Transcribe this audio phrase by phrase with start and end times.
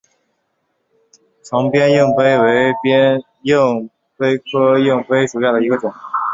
[1.43, 2.73] 长蝠硬蜱为
[3.43, 5.93] 硬蜱科硬蜱属下的一个种。